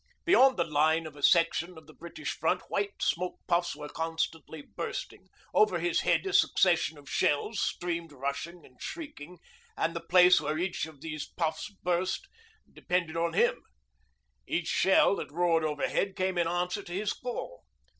Beyond 0.25 0.57
the 0.57 0.63
line 0.63 1.05
of 1.05 1.15
a 1.15 1.21
section 1.21 1.77
of 1.77 1.85
the 1.85 1.93
British 1.93 2.31
front 2.31 2.61
white 2.69 3.03
smoke 3.03 3.37
puffs 3.45 3.75
were 3.75 3.87
constantly 3.87 4.63
bursting, 4.63 5.27
over 5.53 5.77
his 5.77 6.01
head 6.01 6.25
a 6.25 6.33
succession 6.33 6.97
of 6.97 7.07
shells 7.07 7.59
streamed 7.61 8.11
rushing 8.11 8.65
and 8.65 8.81
shrieking; 8.81 9.37
and 9.77 9.95
the 9.95 9.99
place 9.99 10.41
where 10.41 10.57
each 10.57 10.87
of 10.87 11.01
those 11.01 11.27
puffs 11.27 11.69
burst 11.69 12.27
depended 12.73 13.15
on 13.15 13.33
him, 13.33 13.61
each 14.47 14.69
shell 14.69 15.15
that 15.17 15.31
roared 15.31 15.63
overhead 15.63 16.15
came 16.15 16.35
in 16.35 16.47
answer 16.47 16.81
to 16.81 16.93
his 16.93 17.13
call. 17.13 17.63